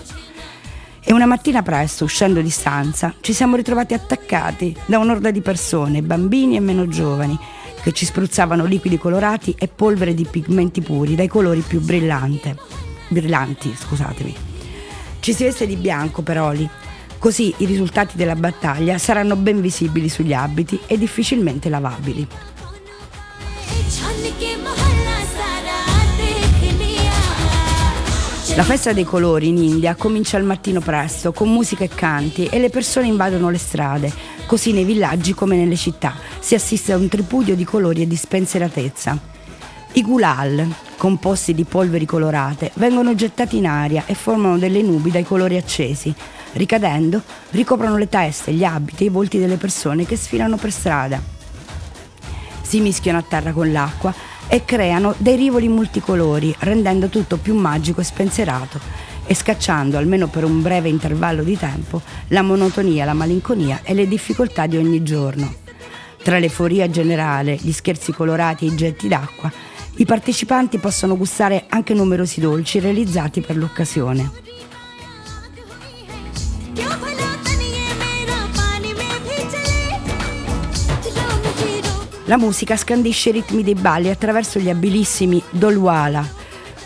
E 1.08 1.14
una 1.14 1.24
mattina 1.24 1.62
presto, 1.62 2.04
uscendo 2.04 2.42
di 2.42 2.50
stanza, 2.50 3.14
ci 3.20 3.32
siamo 3.32 3.56
ritrovati 3.56 3.94
attaccati 3.94 4.76
da 4.84 4.98
un'orda 4.98 5.30
di 5.30 5.40
persone, 5.40 6.02
bambini 6.02 6.56
e 6.56 6.60
meno 6.60 6.86
giovani, 6.86 7.34
che 7.82 7.92
ci 7.92 8.04
spruzzavano 8.04 8.66
liquidi 8.66 8.98
colorati 8.98 9.54
e 9.58 9.68
polvere 9.68 10.12
di 10.12 10.26
pigmenti 10.30 10.82
puri 10.82 11.14
dai 11.14 11.26
colori 11.26 11.60
più 11.60 11.80
brillanti. 11.80 12.54
Scusatemi. 13.74 14.36
Ci 15.20 15.32
si 15.32 15.44
veste 15.44 15.66
di 15.66 15.76
bianco 15.76 16.20
per 16.20 16.42
oli, 16.42 16.68
così 17.16 17.54
i 17.56 17.64
risultati 17.64 18.18
della 18.18 18.36
battaglia 18.36 18.98
saranno 18.98 19.34
ben 19.34 19.62
visibili 19.62 20.10
sugli 20.10 20.34
abiti 20.34 20.78
e 20.86 20.98
difficilmente 20.98 21.70
lavabili. 21.70 22.26
La 28.58 28.64
festa 28.64 28.92
dei 28.92 29.04
colori 29.04 29.46
in 29.46 29.56
India 29.56 29.94
comincia 29.94 30.36
al 30.36 30.42
mattino 30.42 30.80
presto, 30.80 31.32
con 31.32 31.48
musica 31.48 31.84
e 31.84 31.88
canti, 31.88 32.46
e 32.46 32.58
le 32.58 32.70
persone 32.70 33.06
invadono 33.06 33.50
le 33.50 33.56
strade. 33.56 34.12
Così 34.46 34.72
nei 34.72 34.82
villaggi 34.82 35.32
come 35.32 35.54
nelle 35.54 35.76
città 35.76 36.16
si 36.40 36.56
assiste 36.56 36.90
a 36.90 36.96
un 36.96 37.06
tripudio 37.06 37.54
di 37.54 37.62
colori 37.62 38.02
e 38.02 38.08
di 38.08 38.16
spensieratezza. 38.16 39.16
I 39.92 40.02
gulal, 40.02 40.66
composti 40.96 41.54
di 41.54 41.62
polveri 41.62 42.04
colorate, 42.04 42.72
vengono 42.74 43.14
gettati 43.14 43.58
in 43.58 43.66
aria 43.68 44.02
e 44.06 44.14
formano 44.14 44.58
delle 44.58 44.82
nubi 44.82 45.12
dai 45.12 45.24
colori 45.24 45.56
accesi. 45.56 46.12
Ricadendo, 46.54 47.22
ricoprono 47.50 47.96
le 47.96 48.08
teste, 48.08 48.52
gli 48.52 48.64
abiti 48.64 49.04
e 49.04 49.06
i 49.06 49.10
volti 49.10 49.38
delle 49.38 49.56
persone 49.56 50.04
che 50.04 50.16
sfilano 50.16 50.56
per 50.56 50.72
strada. 50.72 51.22
Si 52.62 52.80
mischiano 52.80 53.18
a 53.18 53.22
terra 53.22 53.52
con 53.52 53.70
l'acqua 53.70 54.12
e 54.48 54.64
creano 54.64 55.14
dei 55.18 55.36
rivoli 55.36 55.68
multicolori, 55.68 56.54
rendendo 56.60 57.08
tutto 57.08 57.36
più 57.36 57.54
magico 57.54 58.00
e 58.00 58.04
spensierato 58.04 58.80
e 59.26 59.34
scacciando, 59.34 59.98
almeno 59.98 60.26
per 60.26 60.44
un 60.44 60.62
breve 60.62 60.88
intervallo 60.88 61.42
di 61.42 61.56
tempo, 61.56 62.00
la 62.28 62.42
monotonia, 62.42 63.04
la 63.04 63.12
malinconia 63.12 63.80
e 63.82 63.92
le 63.92 64.08
difficoltà 64.08 64.66
di 64.66 64.78
ogni 64.78 65.02
giorno. 65.02 65.54
Tra 66.22 66.38
l'euforia 66.38 66.88
generale, 66.88 67.56
gli 67.60 67.72
scherzi 67.72 68.12
colorati 68.12 68.64
e 68.64 68.68
i 68.68 68.76
getti 68.76 69.06
d'acqua, 69.06 69.52
i 69.96 70.04
partecipanti 70.04 70.78
possono 70.78 71.16
gustare 71.16 71.66
anche 71.68 71.92
numerosi 71.92 72.40
dolci 72.40 72.80
realizzati 72.80 73.40
per 73.40 73.56
l'occasione. 73.56 74.47
La 82.28 82.36
musica 82.36 82.76
scandisce 82.76 83.30
i 83.30 83.32
ritmi 83.32 83.62
dei 83.62 83.74
balli 83.74 84.10
attraverso 84.10 84.58
gli 84.58 84.68
abilissimi 84.68 85.42
dolwala, 85.48 86.22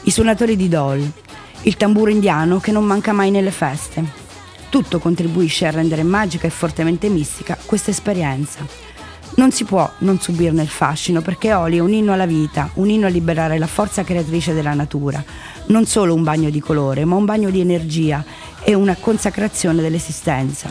i 0.03 0.11
suonatori 0.13 0.55
di 0.55 0.69
dol, 0.69 1.05
il 1.63 1.77
tamburo 1.77 2.13
indiano 2.13 2.61
che 2.61 2.71
non 2.71 2.85
manca 2.85 3.13
mai 3.13 3.33
nelle 3.33 3.51
feste. 3.51 4.05
Tutto 4.69 5.01
contribuisce 5.01 5.67
a 5.67 5.73
rendere 5.73 6.05
magica 6.05 6.47
e 6.47 6.51
fortemente 6.51 7.09
mistica 7.09 7.59
questa 7.67 7.91
esperienza. 7.91 8.65
Non 9.35 9.51
si 9.51 9.65
può 9.65 9.91
non 9.99 10.21
subirne 10.21 10.63
il 10.63 10.69
fascino 10.69 11.23
perché 11.23 11.53
Oli 11.53 11.79
è 11.79 11.81
un 11.81 11.93
inno 11.93 12.13
alla 12.13 12.25
vita, 12.25 12.71
un 12.75 12.89
inno 12.89 13.07
a 13.07 13.11
liberare 13.11 13.59
la 13.59 13.67
forza 13.67 14.05
creatrice 14.05 14.55
della 14.55 14.75
natura. 14.75 15.25
Non 15.67 15.87
solo 15.87 16.15
un 16.15 16.23
bagno 16.23 16.51
di 16.51 16.61
colore, 16.61 17.05
ma 17.05 17.17
un 17.17 17.25
bagno 17.25 17.51
di 17.51 17.61
energia 17.61 18.25
e 18.63 18.75
una 18.75 18.95
consacrazione 18.95 19.83
dell'esistenza. 19.83 20.71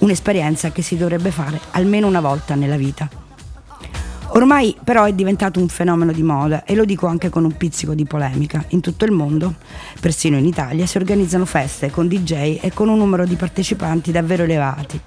Un'esperienza 0.00 0.72
che 0.72 0.82
si 0.82 0.98
dovrebbe 0.98 1.30
fare 1.30 1.58
almeno 1.70 2.06
una 2.06 2.20
volta 2.20 2.54
nella 2.54 2.76
vita. 2.76 3.19
Ormai 4.32 4.76
però 4.84 5.04
è 5.04 5.12
diventato 5.12 5.58
un 5.58 5.68
fenomeno 5.68 6.12
di 6.12 6.22
moda 6.22 6.64
e 6.64 6.74
lo 6.74 6.84
dico 6.84 7.06
anche 7.06 7.28
con 7.30 7.44
un 7.44 7.56
pizzico 7.56 7.94
di 7.94 8.04
polemica. 8.04 8.64
In 8.68 8.80
tutto 8.80 9.04
il 9.04 9.10
mondo, 9.10 9.54
persino 10.00 10.36
in 10.36 10.46
Italia, 10.46 10.86
si 10.86 10.98
organizzano 10.98 11.44
feste 11.44 11.90
con 11.90 12.06
DJ 12.06 12.58
e 12.60 12.70
con 12.72 12.88
un 12.88 12.98
numero 12.98 13.26
di 13.26 13.34
partecipanti 13.34 14.12
davvero 14.12 14.44
elevati. 14.44 15.00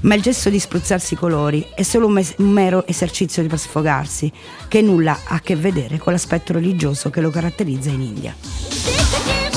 Ma 0.00 0.14
il 0.14 0.22
gesto 0.22 0.48
di 0.48 0.60
spruzzarsi 0.60 1.14
i 1.14 1.16
colori 1.16 1.66
è 1.74 1.82
solo 1.82 2.06
un, 2.06 2.12
mes- 2.12 2.34
un 2.38 2.50
mero 2.50 2.86
esercizio 2.86 3.44
per 3.46 3.58
sfogarsi, 3.58 4.32
che 4.68 4.80
nulla 4.80 5.18
ha 5.24 5.34
a 5.34 5.40
che 5.40 5.56
vedere 5.56 5.98
con 5.98 6.12
l'aspetto 6.12 6.52
religioso 6.52 7.10
che 7.10 7.20
lo 7.20 7.30
caratterizza 7.30 7.90
in 7.90 8.00
India. 8.00 9.47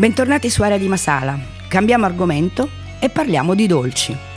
Bentornati 0.00 0.48
su 0.48 0.62
Area 0.62 0.78
di 0.78 0.88
Masala. 0.88 1.38
Cambiamo 1.68 2.06
argomento 2.06 2.70
e 3.00 3.10
parliamo 3.10 3.54
di 3.54 3.66
dolci. 3.66 4.29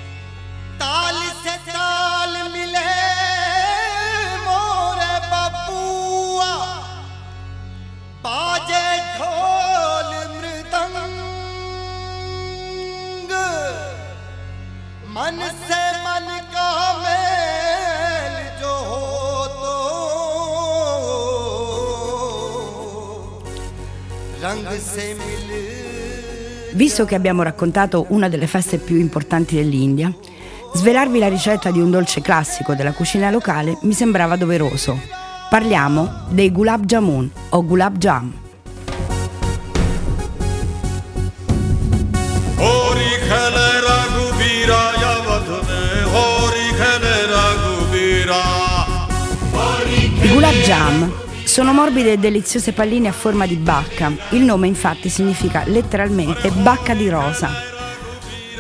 Visto 26.73 27.05
che 27.05 27.13
abbiamo 27.13 27.43
raccontato 27.43 28.07
una 28.09 28.27
delle 28.29 28.47
feste 28.47 28.77
più 28.79 28.97
importanti 28.97 29.55
dell'India, 29.55 30.12
svelarvi 30.73 31.19
la 31.19 31.27
ricetta 31.27 31.69
di 31.69 31.79
un 31.79 31.91
dolce 31.91 32.21
classico 32.21 32.73
della 32.73 32.93
cucina 32.93 33.29
locale 33.29 33.77
mi 33.81 33.93
sembrava 33.93 34.36
doveroso. 34.36 34.99
Parliamo 35.49 36.25
dei 36.29 36.51
gulab 36.51 36.86
jamun 36.86 37.29
o 37.49 37.63
gulab 37.63 37.97
jam. 37.97 38.33
I 50.21 50.27
gulab 50.29 50.53
jam 50.63 51.22
sono 51.54 51.72
morbide 51.72 52.13
e 52.13 52.18
deliziose 52.18 52.72
palline 52.72 53.10
a 53.10 53.12
forma 53.12 53.46
di 53.46 53.58
bacca. 53.58 54.12
Il 54.32 54.42
nome 54.42 54.66
infatti 54.66 55.08
significa 55.08 55.62
letteralmente 55.68 56.50
bacca 56.50 56.96
di 56.96 57.08
rosa. 57.08 57.52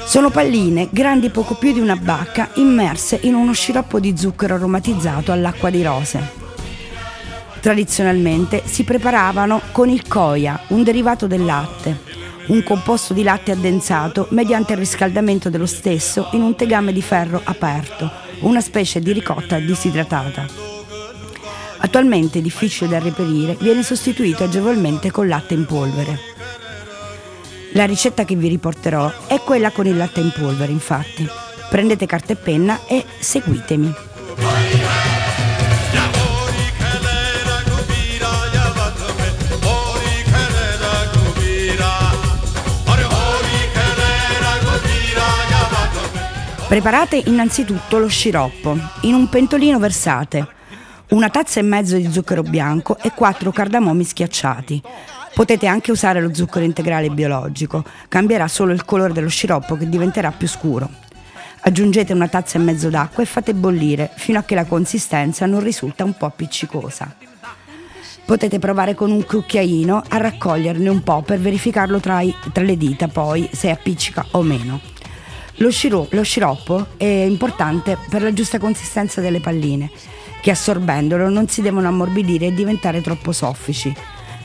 Sono 0.05 0.29
palline 0.29 0.89
grandi 0.91 1.31
poco 1.31 1.55
più 1.55 1.73
di 1.73 1.79
una 1.79 1.95
bacca 1.95 2.51
immerse 2.57 3.17
in 3.23 3.33
uno 3.33 3.51
sciroppo 3.51 3.99
di 3.99 4.15
zucchero 4.15 4.53
aromatizzato 4.53 5.31
all'acqua 5.31 5.71
di 5.71 5.81
rose. 5.81 6.33
Tradizionalmente 7.61 8.61
si 8.63 8.83
preparavano 8.83 9.59
con 9.71 9.89
il 9.89 10.07
coia, 10.07 10.61
un 10.67 10.83
derivato 10.83 11.25
del 11.25 11.45
latte, 11.45 11.99
un 12.49 12.61
composto 12.61 13.15
di 13.15 13.23
latte 13.23 13.53
addensato 13.53 14.27
mediante 14.29 14.73
il 14.73 14.77
riscaldamento 14.77 15.49
dello 15.49 15.65
stesso 15.65 16.27
in 16.33 16.43
un 16.43 16.55
tegame 16.55 16.93
di 16.93 17.01
ferro 17.01 17.41
aperto, 17.43 18.07
una 18.41 18.61
specie 18.61 18.99
di 18.99 19.11
ricotta 19.13 19.57
disidratata. 19.57 20.72
Attualmente 21.85 22.41
difficile 22.41 22.89
da 22.89 22.97
reperire, 22.97 23.57
viene 23.59 23.83
sostituito 23.83 24.45
agevolmente 24.45 25.11
con 25.11 25.27
latte 25.27 25.53
in 25.53 25.65
polvere. 25.65 26.17
La 27.73 27.83
ricetta 27.83 28.23
che 28.23 28.35
vi 28.35 28.47
riporterò 28.47 29.11
è 29.27 29.41
quella 29.41 29.69
con 29.71 29.85
il 29.85 29.97
latte 29.97 30.21
in 30.21 30.31
polvere, 30.33 30.71
infatti. 30.71 31.27
Prendete 31.69 32.05
carta 32.05 32.31
e 32.31 32.35
penna 32.37 32.85
e 32.87 33.03
seguitemi. 33.19 33.93
Preparate 46.69 47.21
innanzitutto 47.25 47.97
lo 47.97 48.07
sciroppo. 48.07 48.77
In 49.01 49.15
un 49.15 49.27
pentolino 49.27 49.77
versate 49.79 50.61
una 51.13 51.29
tazza 51.29 51.59
e 51.59 51.63
mezzo 51.63 51.95
di 51.95 52.11
zucchero 52.11 52.41
bianco 52.41 52.97
e 52.97 53.11
quattro 53.11 53.51
cardamomi 53.51 54.03
schiacciati. 54.03 54.81
Potete 55.35 55.67
anche 55.67 55.91
usare 55.91 56.19
lo 56.19 56.33
zucchero 56.33 56.65
integrale 56.65 57.09
biologico, 57.11 57.83
cambierà 58.07 58.47
solo 58.47 58.73
il 58.73 58.83
colore 58.83 59.13
dello 59.13 59.29
sciroppo 59.29 59.77
che 59.77 59.87
diventerà 59.87 60.31
più 60.31 60.47
scuro. 60.47 60.89
Aggiungete 61.65 62.13
una 62.13 62.27
tazza 62.27 62.57
e 62.57 62.61
mezzo 62.61 62.89
d'acqua 62.89 63.21
e 63.21 63.27
fate 63.27 63.53
bollire 63.53 64.09
fino 64.15 64.39
a 64.39 64.43
che 64.43 64.55
la 64.55 64.65
consistenza 64.65 65.45
non 65.45 65.61
risulta 65.61 66.03
un 66.03 66.17
po' 66.17 66.25
appiccicosa. 66.25 67.15
Potete 68.25 68.57
provare 68.57 68.95
con 68.95 69.11
un 69.11 69.23
cucchiaino 69.23 70.03
a 70.09 70.17
raccoglierne 70.17 70.89
un 70.89 71.03
po' 71.03 71.21
per 71.21 71.39
verificarlo 71.39 71.99
tra, 71.99 72.21
i, 72.21 72.33
tra 72.51 72.63
le 72.63 72.75
dita 72.75 73.07
poi 73.07 73.47
se 73.51 73.69
appiccica 73.69 74.25
o 74.31 74.41
meno. 74.41 74.81
Lo, 75.57 75.69
sciro, 75.69 76.07
lo 76.09 76.23
sciroppo 76.23 76.87
è 76.97 77.05
importante 77.05 77.99
per 78.09 78.23
la 78.23 78.33
giusta 78.33 78.57
consistenza 78.57 79.21
delle 79.21 79.39
palline 79.39 79.91
che 80.43 80.51
assorbendolo 80.51 81.29
non 81.29 81.47
si 81.47 81.61
devono 81.61 81.87
ammorbidire 81.87 82.47
e 82.47 82.53
diventare 82.53 82.99
troppo 82.99 83.31
soffici. 83.31 83.95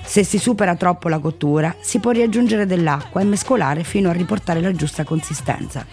Se 0.05 0.23
si 0.23 0.39
supera 0.39 0.77
troppo 0.77 1.09
la 1.09 1.19
cottura, 1.19 1.75
si 1.81 1.99
può 1.99 2.13
riaggiungere 2.13 2.67
dell'acqua 2.67 3.21
e 3.21 3.25
mescolare 3.25 3.83
fino 3.83 4.09
a 4.09 4.13
riportare 4.13 4.61
la 4.61 4.71
giusta 4.71 5.03
consistenza. 5.03 5.85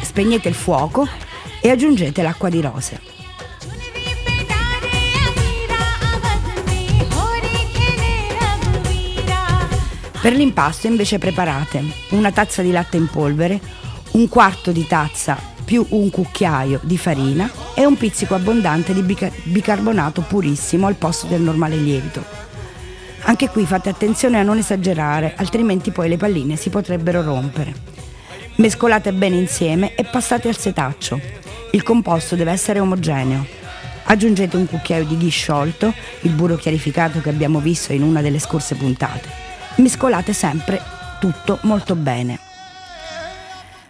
Spegnete 0.00 0.48
il 0.48 0.54
fuoco 0.54 1.08
e 1.60 1.70
aggiungete 1.70 2.22
l'acqua 2.22 2.48
di 2.48 2.60
rose. 2.60 3.00
Per 10.22 10.32
l'impasto 10.32 10.86
invece 10.86 11.18
preparate 11.18 11.82
una 12.10 12.30
tazza 12.30 12.62
di 12.62 12.70
latte 12.70 12.96
in 12.96 13.08
polvere, 13.08 13.60
un 14.12 14.28
quarto 14.28 14.70
di 14.70 14.86
tazza 14.86 15.56
più 15.68 15.84
un 15.90 16.08
cucchiaio 16.08 16.80
di 16.82 16.96
farina 16.96 17.50
e 17.74 17.84
un 17.84 17.94
pizzico 17.94 18.34
abbondante 18.34 18.94
di 18.94 19.02
bicarbonato 19.02 20.22
purissimo 20.22 20.86
al 20.86 20.94
posto 20.94 21.26
del 21.26 21.42
normale 21.42 21.76
lievito. 21.76 22.24
Anche 23.24 23.50
qui 23.50 23.66
fate 23.66 23.90
attenzione 23.90 24.40
a 24.40 24.42
non 24.42 24.56
esagerare, 24.56 25.34
altrimenti 25.36 25.90
poi 25.90 26.08
le 26.08 26.16
palline 26.16 26.56
si 26.56 26.70
potrebbero 26.70 27.22
rompere. 27.22 27.74
Mescolate 28.54 29.12
bene 29.12 29.36
insieme 29.36 29.94
e 29.94 30.04
passate 30.04 30.48
al 30.48 30.56
setaccio. 30.56 31.20
Il 31.72 31.82
composto 31.82 32.34
deve 32.34 32.52
essere 32.52 32.80
omogeneo. 32.80 33.44
Aggiungete 34.04 34.56
un 34.56 34.66
cucchiaio 34.66 35.04
di 35.04 35.18
ghi 35.18 35.28
sciolto, 35.28 35.92
il 36.22 36.30
burro 36.30 36.56
chiarificato 36.56 37.20
che 37.20 37.28
abbiamo 37.28 37.60
visto 37.60 37.92
in 37.92 38.02
una 38.02 38.22
delle 38.22 38.38
scorse 38.38 38.74
puntate. 38.74 39.28
Mescolate 39.74 40.32
sempre 40.32 40.80
tutto 41.20 41.58
molto 41.64 41.94
bene. 41.94 42.47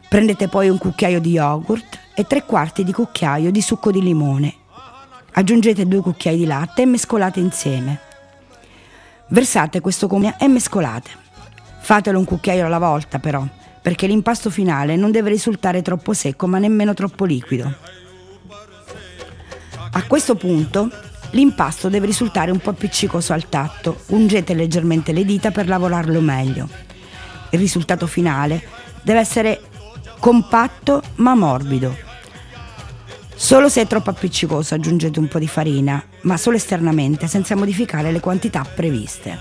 Prendete 0.08 0.48
poi 0.48 0.70
un 0.70 0.78
cucchiaio 0.78 1.20
di 1.20 1.32
yogurt 1.32 1.98
e 2.14 2.24
tre 2.24 2.44
quarti 2.46 2.82
di 2.82 2.92
cucchiaio 2.92 3.50
di 3.50 3.60
succo 3.60 3.92
di 3.92 4.00
limone. 4.00 4.54
Aggiungete 5.32 5.86
due 5.86 6.00
cucchiai 6.00 6.38
di 6.38 6.46
latte 6.46 6.82
e 6.82 6.86
mescolate 6.86 7.40
insieme. 7.40 8.00
Versate 9.28 9.80
questo 9.82 10.08
comune 10.08 10.34
e 10.40 10.48
mescolate. 10.48 11.10
Fatelo 11.80 12.18
un 12.18 12.24
cucchiaio 12.24 12.64
alla 12.64 12.78
volta 12.78 13.18
però, 13.18 13.46
perché 13.82 14.06
l'impasto 14.06 14.48
finale 14.48 14.96
non 14.96 15.10
deve 15.10 15.28
risultare 15.28 15.82
troppo 15.82 16.14
secco 16.14 16.46
ma 16.46 16.58
nemmeno 16.58 16.94
troppo 16.94 17.26
liquido. 17.26 17.70
A 19.90 20.02
questo 20.06 20.36
punto 20.36 20.90
l'impasto 21.32 21.90
deve 21.90 22.06
risultare 22.06 22.50
un 22.50 22.58
po' 22.58 22.70
appiccicoso 22.70 23.34
al 23.34 23.50
tatto, 23.50 24.00
ungete 24.06 24.54
leggermente 24.54 25.12
le 25.12 25.26
dita 25.26 25.50
per 25.50 25.68
lavorarlo 25.68 26.20
meglio. 26.22 26.66
Il 27.50 27.58
risultato 27.58 28.06
finale 28.06 28.62
deve 29.02 29.20
essere 29.20 29.60
compatto 30.18 31.02
ma 31.16 31.35
morbido. 31.35 31.96
Solo 33.35 33.68
se 33.68 33.83
è 33.83 33.87
troppo 33.87 34.11
appiccicoso 34.11 34.74
aggiungete 34.74 35.18
un 35.18 35.28
po' 35.28 35.38
di 35.38 35.46
farina, 35.46 36.02
ma 36.22 36.37
solo 36.37 36.57
esternamente, 36.57 37.28
senza 37.28 37.54
modificare 37.54 38.11
le 38.11 38.20
quantità 38.20 38.64
previste. 38.64 39.38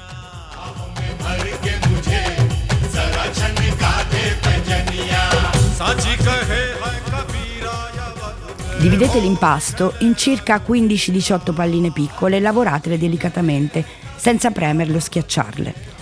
Dividete 8.80 9.20
l'impasto 9.20 9.96
in 10.00 10.16
circa 10.16 10.62
15-18 10.66 11.54
palline 11.54 11.92
piccole 11.92 12.38
e 12.38 12.40
lavoratele 12.40 13.00
delicatamente, 13.00 13.84
senza 14.16 14.52
premerle 14.52 14.98
o 14.98 15.00
schiacciarle. 15.00 15.97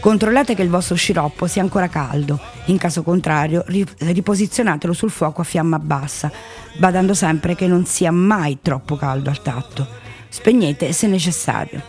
Controllate 0.00 0.54
che 0.54 0.62
il 0.62 0.68
vostro 0.68 0.94
sciroppo 0.94 1.48
sia 1.48 1.60
ancora 1.60 1.88
caldo, 1.88 2.40
in 2.66 2.78
caso 2.78 3.02
contrario 3.02 3.64
riposizionatelo 3.66 4.92
sul 4.92 5.10
fuoco 5.10 5.40
a 5.40 5.44
fiamma 5.44 5.80
bassa, 5.80 6.30
badando 6.78 7.14
sempre 7.14 7.56
che 7.56 7.66
non 7.66 7.84
sia 7.84 8.12
mai 8.12 8.58
troppo 8.62 8.96
caldo 8.96 9.28
al 9.28 9.42
tatto. 9.42 9.86
Spegnete 10.28 10.92
se 10.92 11.08
necessario. 11.08 11.82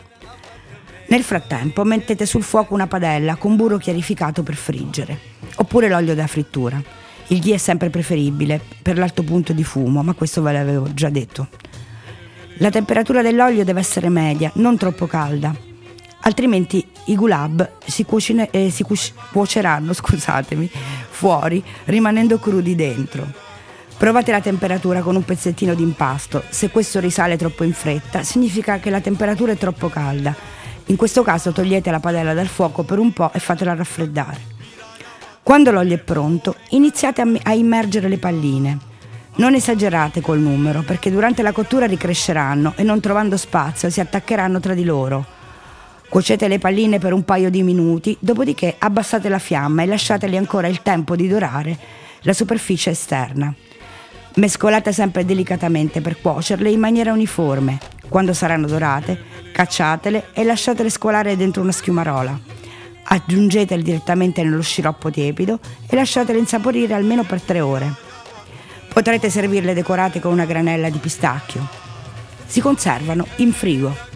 Nel 1.07 1.23
frattempo 1.23 1.83
mettete 1.83 2.25
sul 2.25 2.43
fuoco 2.43 2.73
una 2.73 2.87
padella 2.87 3.35
con 3.35 3.55
burro 3.55 3.77
chiarificato 3.77 4.41
per 4.41 4.55
friggere, 4.55 5.19
oppure 5.55 5.87
l'olio 5.87 6.15
da 6.15 6.25
frittura. 6.25 6.81
Il 7.27 7.39
ghee 7.39 7.55
è 7.55 7.57
sempre 7.57 7.91
preferibile 7.91 8.59
per 8.81 8.97
l'alto 8.97 9.21
punto 9.21 9.53
di 9.53 9.63
fumo, 9.63 10.01
ma 10.01 10.13
questo 10.13 10.41
ve 10.41 10.51
l'avevo 10.51 10.91
già 10.93 11.09
detto. 11.09 11.47
La 12.57 12.71
temperatura 12.71 13.21
dell'olio 13.21 13.63
deve 13.63 13.79
essere 13.79 14.09
media, 14.09 14.51
non 14.55 14.77
troppo 14.77 15.05
calda, 15.05 15.55
altrimenti 16.29 16.87
i 17.05 17.15
gulab 17.15 17.69
si, 17.85 18.05
cucine, 18.05 18.49
eh, 18.51 18.69
si 18.69 18.85
cuoceranno 19.31 19.91
scusatemi, 19.93 20.69
fuori, 21.09 21.63
rimanendo 21.85 22.39
crudi 22.39 22.75
dentro. 22.75 23.27
Provate 23.97 24.31
la 24.31 24.39
temperatura 24.39 25.01
con 25.01 25.15
un 25.15 25.25
pezzettino 25.25 25.73
di 25.73 25.83
impasto. 25.83 26.43
Se 26.49 26.69
questo 26.69 27.01
risale 27.01 27.35
troppo 27.35 27.65
in 27.65 27.73
fretta, 27.73 28.23
significa 28.23 28.79
che 28.79 28.89
la 28.89 29.01
temperatura 29.01 29.51
è 29.51 29.57
troppo 29.57 29.89
calda. 29.89 30.33
In 30.85 30.95
questo 30.95 31.21
caso 31.21 31.51
togliete 31.51 31.91
la 31.91 31.99
padella 31.99 32.33
dal 32.33 32.47
fuoco 32.47 32.83
per 32.83 32.97
un 32.97 33.11
po' 33.11 33.31
e 33.33 33.39
fatela 33.39 33.75
raffreddare. 33.75 34.57
Quando 35.43 35.71
l'olio 35.71 35.95
è 35.95 35.99
pronto, 35.99 36.55
iniziate 36.69 37.21
a 37.21 37.53
immergere 37.53 38.07
le 38.07 38.17
palline. 38.17 38.77
Non 39.35 39.53
esagerate 39.53 40.21
col 40.21 40.39
numero, 40.39 40.81
perché 40.81 41.11
durante 41.11 41.41
la 41.41 41.51
cottura 41.51 41.85
ricresceranno 41.85 42.73
e 42.75 42.83
non 42.83 42.99
trovando 42.99 43.35
spazio 43.35 43.89
si 43.89 43.99
attaccheranno 43.99 44.59
tra 44.59 44.73
di 44.73 44.83
loro. 44.83 45.37
Cuocete 46.09 46.47
le 46.47 46.59
palline 46.59 46.97
per 46.97 47.13
un 47.13 47.23
paio 47.23 47.49
di 47.49 47.63
minuti, 47.63 48.17
dopodiché 48.19 48.75
abbassate 48.77 49.29
la 49.29 49.39
fiamma 49.39 49.83
e 49.83 49.85
lasciateli 49.85 50.35
ancora 50.35 50.67
il 50.67 50.81
tempo 50.81 51.15
di 51.15 51.27
dorare 51.27 51.77
la 52.21 52.33
superficie 52.33 52.89
esterna. 52.89 53.53
Mescolate 54.35 54.91
sempre 54.91 55.23
delicatamente 55.23 56.01
per 56.01 56.19
cuocerle 56.19 56.69
in 56.69 56.79
maniera 56.79 57.13
uniforme. 57.13 57.77
Quando 58.09 58.33
saranno 58.33 58.67
dorate, 58.67 59.17
cacciatele 59.53 60.29
e 60.33 60.43
lasciatele 60.43 60.89
scolare 60.89 61.37
dentro 61.37 61.61
una 61.61 61.71
schiumarola 61.71 62.57
aggiungetele 63.11 63.81
direttamente 63.81 64.43
nello 64.43 64.61
sciroppo 64.61 65.09
tiepido 65.09 65.59
e 65.87 65.95
lasciatele 65.95 66.37
insaporire 66.37 66.93
almeno 66.93 67.23
per 67.23 67.41
3 67.41 67.59
ore. 67.59 67.93
Potrete 68.91 69.29
servirle 69.29 69.73
decorate 69.73 70.19
con 70.19 70.31
una 70.31 70.45
granella 70.45 70.89
di 70.89 70.97
pistacchio. 70.97 71.67
Si 72.45 72.59
conservano 72.59 73.25
in 73.37 73.51
frigo. 73.51 74.08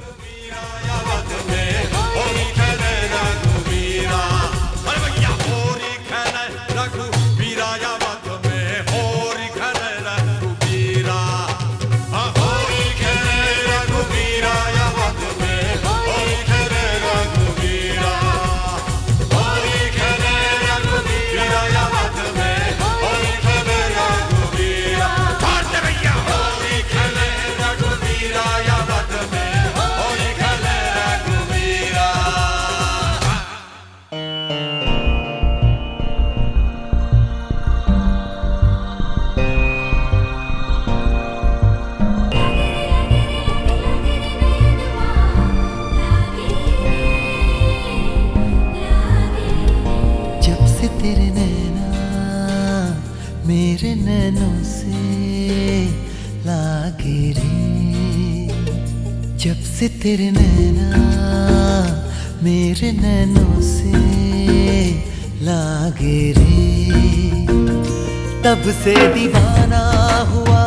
तब 68.63 68.71
से 68.71 68.93
दीवाना 69.13 69.80
हुआ, 70.23 70.60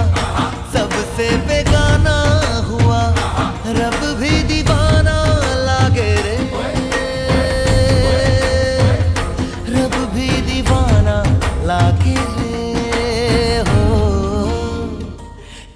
सबसे 0.72 1.36
बेगाना 1.36 2.16
हुआ, 2.66 3.00
रब 3.78 3.96
भी 4.20 4.42
दीवाना 4.42 5.16
लागे 5.68 6.10
रे। 6.14 6.36
रब 9.72 9.96
भी 10.14 10.28
दीवाना 10.42 11.16
लागे 11.64 12.18
रे 12.36 13.58
हो। 13.70 13.98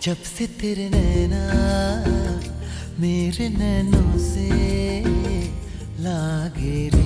जब 0.03 0.23
से 0.37 0.47
तेरे 0.47 0.89
नैना 0.89 1.45
मेरे 3.01 3.49
नैनों 3.49 4.19
से 4.19 4.49
लागे 6.01 6.89
रे। 6.95 7.01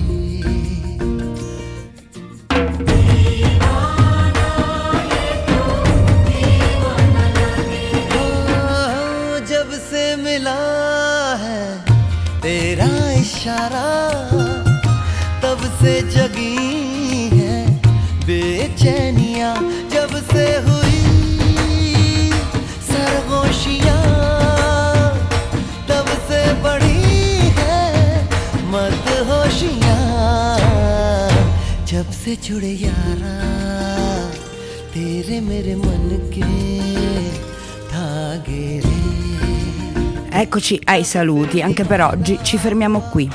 जब 32.34 32.34
से 32.34 32.34
जुड़े 32.42 32.70
यारा 32.82 33.34
तेरे 34.92 35.40
मेरे 35.40 35.74
मन 35.76 36.08
के 36.34 36.46
धागे 37.90 38.80
रे 38.84 38.98
Eccoci 40.32 40.80
ai 40.84 41.02
saluti, 41.04 41.62
anche 41.62 41.84
per 41.84 42.00
oggi 42.00 42.38
ci 42.42 42.56
fermiamo 42.56 43.00
qui. 43.10 43.30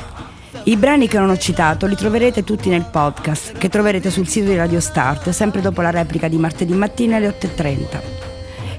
I 0.63 0.77
brani 0.77 1.07
che 1.07 1.19
non 1.19 1.29
ho 1.29 1.37
citato 1.37 1.85
li 1.85 1.95
troverete 1.95 2.43
tutti 2.43 2.67
nel 2.69 2.89
podcast 2.91 3.53
che 3.57 3.69
troverete 3.69 4.09
sul 4.09 4.27
sito 4.27 4.49
di 4.49 4.57
Radio 4.57 4.81
Start, 4.81 5.29
sempre 5.29 5.61
dopo 5.61 5.81
la 5.81 5.91
replica 5.91 6.27
di 6.27 6.35
martedì 6.37 6.73
mattina 6.73 7.15
alle 7.15 7.29
8.30. 7.29 8.01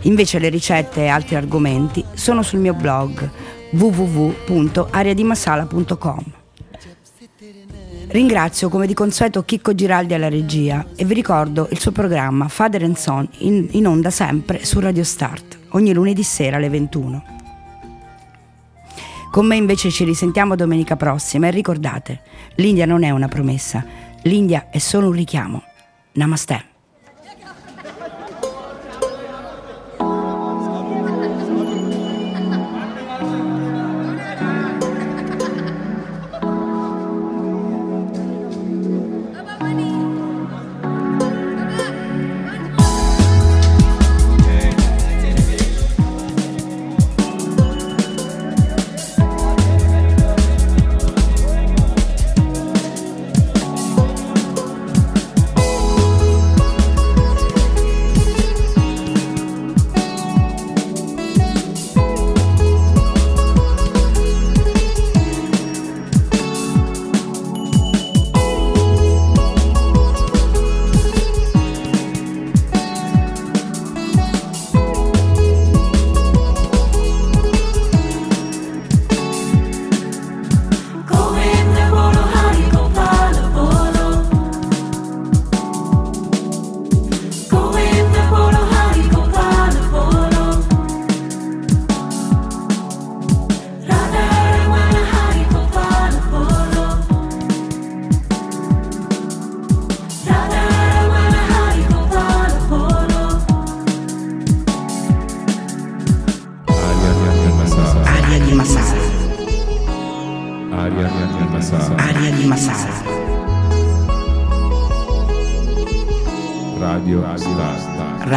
Invece 0.02 0.38
le 0.38 0.50
ricette 0.50 1.04
e 1.04 1.08
altri 1.08 1.36
argomenti 1.36 2.04
sono 2.12 2.42
sul 2.42 2.58
mio 2.58 2.74
blog 2.74 3.30
www.ariadimasala.com. 3.70 6.39
Ringrazio 8.11 8.67
come 8.67 8.87
di 8.87 8.93
consueto 8.93 9.45
Chicco 9.45 9.73
Giraldi 9.73 10.13
alla 10.13 10.27
regia 10.27 10.85
e 10.97 11.05
vi 11.05 11.13
ricordo 11.13 11.69
il 11.71 11.79
suo 11.79 11.93
programma 11.93 12.49
Father 12.49 12.83
and 12.83 12.97
Son 12.97 13.25
in, 13.37 13.69
in 13.71 13.87
onda 13.87 14.09
sempre 14.09 14.65
su 14.65 14.81
Radio 14.81 15.05
Start, 15.05 15.57
ogni 15.69 15.93
lunedì 15.93 16.21
sera 16.21 16.57
alle 16.57 16.67
21. 16.67 17.23
Con 19.31 19.45
me 19.45 19.55
invece 19.55 19.89
ci 19.91 20.03
risentiamo 20.03 20.57
domenica 20.57 20.97
prossima 20.97 21.47
e 21.47 21.51
ricordate, 21.51 22.21
l'India 22.55 22.85
non 22.85 23.03
è 23.03 23.11
una 23.11 23.29
promessa, 23.29 23.85
l'India 24.23 24.67
è 24.69 24.77
solo 24.77 25.07
un 25.07 25.13
richiamo. 25.13 25.63
Namaste. 26.11 26.70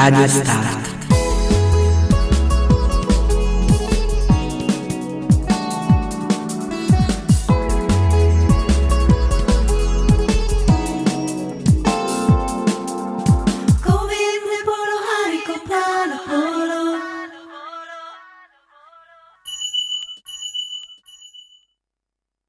Aria 0.05 0.27
di 0.27 0.64